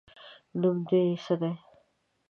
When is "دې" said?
0.89-1.01